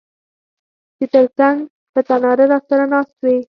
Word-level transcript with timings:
چي 0.97 1.05
تر 1.13 1.25
څنګ 1.37 1.57
په 1.93 1.99
تناره 2.07 2.45
راسره 2.51 2.85
ناست 2.91 3.15
وې 3.23 3.35